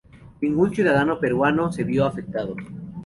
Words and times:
Ningún 0.41 0.73
ciudadano 0.73 1.19
peruano 1.19 1.71
se 1.71 1.83
vio 1.83 2.05
afectado. 2.07 2.55